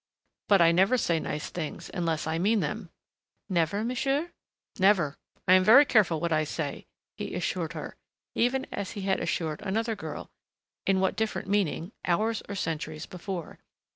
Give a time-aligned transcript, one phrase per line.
[0.49, 2.89] "But I never say nice things unless I mean them!"
[3.49, 4.31] "Never monsieur?"
[4.79, 5.15] "Never.
[5.47, 7.95] I am very careful what I say," he assured her,
[8.33, 10.31] even as he had assured another girl,
[10.87, 13.59] in what different meaning, hours or centuries before.